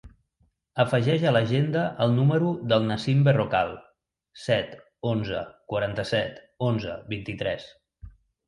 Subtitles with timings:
[0.83, 3.75] Afegeix a l'agenda el número del Nassim Berrocal:
[4.47, 4.73] set,
[5.13, 6.41] onze, quaranta-set,
[6.73, 7.71] onze, vint-i-tres.